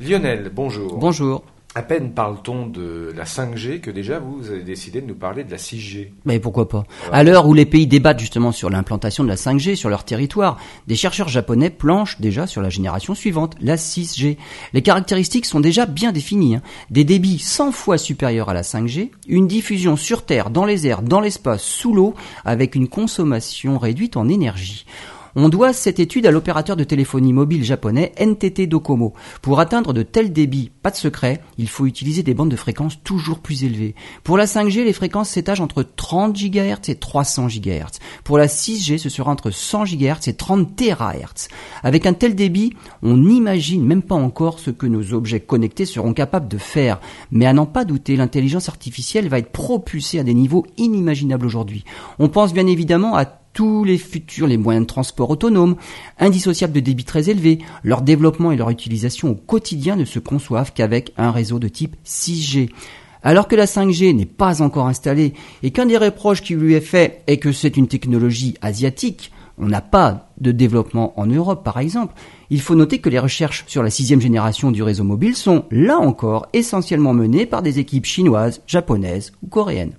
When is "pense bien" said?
52.28-52.68